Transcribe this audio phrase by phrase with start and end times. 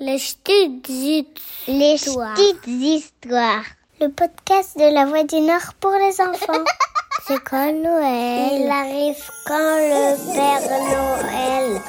[0.00, 2.34] Les petites Les histoires.
[2.34, 3.64] petites histoires.
[4.00, 6.64] Le podcast de la Voix du Nord pour les enfants.
[7.26, 11.80] C'est quand Noël Il arrive quand le Père Noël.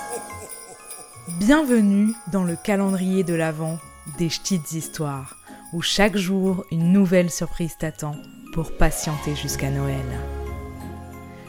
[1.40, 3.78] Bienvenue dans le calendrier de l'Avent
[4.18, 5.38] des petites histoires,
[5.74, 8.16] où chaque jour une nouvelle surprise t'attend
[8.54, 10.06] pour patienter jusqu'à Noël.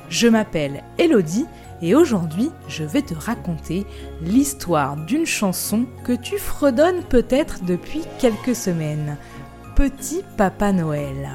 [0.08, 1.46] Je m'appelle Elodie
[1.82, 3.84] et aujourd'hui je vais te raconter
[4.22, 9.16] l'histoire d'une chanson que tu fredonnes peut-être depuis quelques semaines.
[9.74, 11.30] Petit Papa Noël.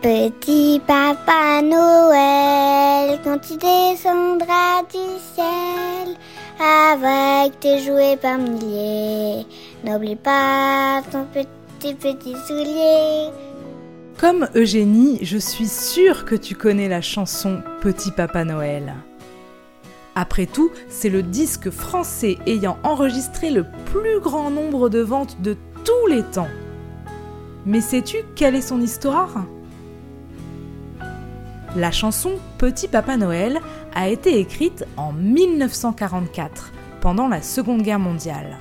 [0.00, 4.98] Petit Papa Noël, quand tu descendras du
[5.32, 6.16] ciel
[6.58, 9.46] avec tes jouets par milliers,
[9.84, 13.30] n'oublie pas ton petit petit soulier.
[14.22, 18.94] Comme Eugénie, je suis sûre que tu connais la chanson Petit Papa Noël.
[20.14, 25.56] Après tout, c'est le disque français ayant enregistré le plus grand nombre de ventes de
[25.84, 26.46] tous les temps.
[27.66, 29.44] Mais sais-tu quelle est son histoire?
[31.74, 33.58] La chanson Petit Papa Noël
[33.92, 38.58] a été écrite en 1944, pendant la Seconde Guerre mondiale.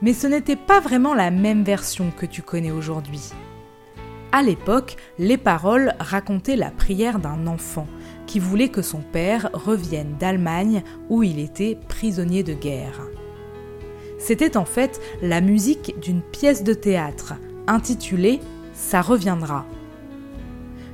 [0.00, 3.30] Mais ce n'était pas vraiment la même version que tu connais aujourd'hui.
[4.34, 7.86] À l'époque, les paroles racontaient la prière d'un enfant
[8.26, 13.02] qui voulait que son père revienne d'Allemagne où il était prisonnier de guerre.
[14.18, 17.34] C'était en fait la musique d'une pièce de théâtre
[17.66, 18.40] intitulée
[18.72, 19.66] Ça reviendra.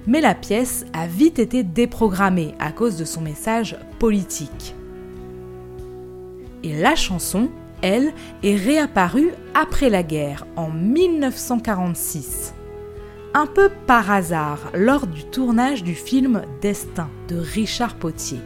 [0.08, 4.74] Mais la pièce a vite été déprogrammée à cause de son message politique.
[6.64, 7.50] Et la chanson,
[7.82, 12.54] elle, est réapparue après la guerre, en 1946
[13.38, 18.40] un peu par hasard lors du tournage du film Destin de Richard Potier.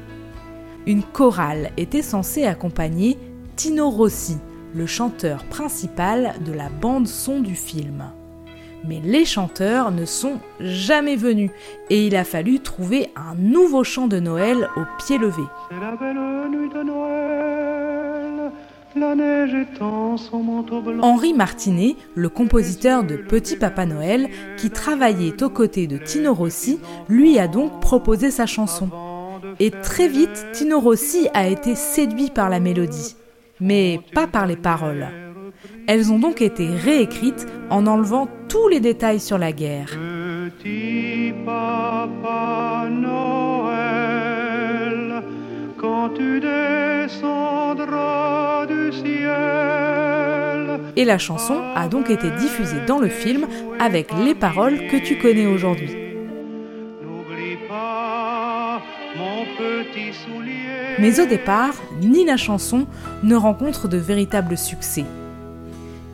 [0.87, 3.17] Une chorale était censée accompagner
[3.57, 4.37] Tino Rossi,
[4.75, 8.05] le chanteur principal de la bande son du film.
[8.85, 11.53] Mais les chanteurs ne sont jamais venus
[11.89, 15.45] et il a fallu trouver un nouveau chant de Noël au pied levé.
[18.97, 21.03] La neige étend son manteau blanc.
[21.03, 26.79] Henri Martinet, le compositeur de Petit Papa Noël, qui travaillait aux côtés de Tino Rossi,
[27.09, 28.89] lui a donc proposé sa chanson.
[29.59, 33.17] Et très vite, Tino Rossi a été séduit par la mélodie,
[33.61, 35.09] mais pas par les paroles.
[35.87, 39.89] Elles ont donc été réécrites en enlevant tous les détails sur la guerre.
[39.89, 43.73] Petit papa Noël,
[45.79, 46.41] quand tu
[50.97, 53.47] Et la chanson a donc été diffusée dans le film
[53.79, 55.91] avec les paroles que tu connais aujourd'hui.
[57.03, 58.83] N'oublie pas
[59.17, 60.97] mon petit soulier.
[60.99, 62.87] Mais au départ, ni la chanson
[63.23, 65.07] ne rencontre de véritable succès.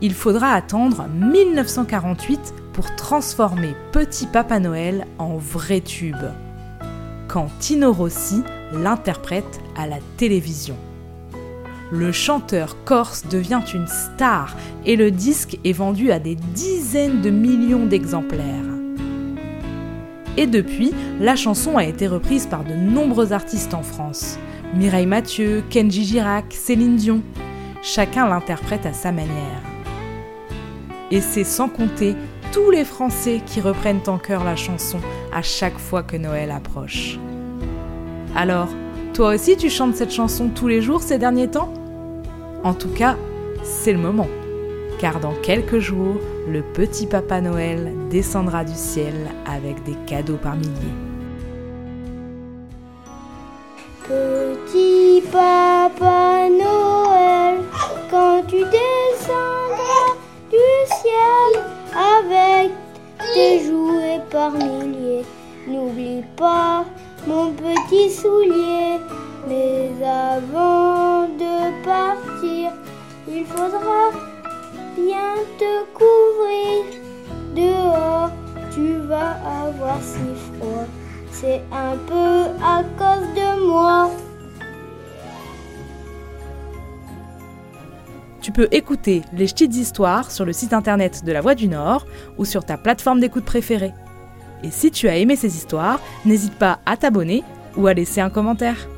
[0.01, 6.15] Il faudra attendre 1948 pour transformer Petit Papa Noël en vrai tube,
[7.27, 10.77] quand Tino Rossi l'interprète à la télévision.
[11.91, 14.55] Le chanteur corse devient une star
[14.85, 18.45] et le disque est vendu à des dizaines de millions d'exemplaires.
[20.37, 24.39] Et depuis, la chanson a été reprise par de nombreux artistes en France.
[24.75, 27.23] Mireille Mathieu, Kenji Girac, Céline Dion.
[27.83, 29.63] Chacun l'interprète à sa manière.
[31.11, 32.15] Et c'est sans compter
[32.53, 34.99] tous les Français qui reprennent en chœur la chanson
[35.33, 37.19] à chaque fois que Noël approche.
[38.37, 38.69] Alors,
[39.15, 41.73] toi aussi tu chantes cette chanson tous les jours ces derniers temps?
[42.65, 43.17] En tout cas,
[43.63, 44.27] c'est le moment.
[44.99, 46.17] Car dans quelques jours,
[46.49, 49.15] le petit Papa Noël descendra du ciel
[49.47, 50.95] avec des cadeaux par milliers.
[54.03, 57.61] Petit Papa Noël,
[58.11, 60.17] quand tu descendras
[60.51, 61.63] du ciel
[61.95, 62.73] avec
[63.35, 65.25] tes jouets par milliers,
[65.69, 66.85] n'oublie pas
[67.27, 68.99] mon petit soulier.
[69.47, 70.98] Mais avant
[73.39, 74.11] il faudra
[74.97, 76.85] bien te couvrir.
[77.55, 78.31] Dehors,
[78.73, 79.37] tu vas
[79.67, 80.19] avoir si
[80.53, 80.87] froid.
[81.31, 84.11] C'est un peu à cause de moi.
[88.41, 92.07] Tu peux écouter les petites histoires sur le site internet de La Voix du Nord
[92.39, 93.93] ou sur ta plateforme d'écoute préférée.
[94.65, 97.45] Et si tu as aimé ces histoires, n'hésite pas à t'abonner
[97.77, 98.89] ou à laisser un commentaire.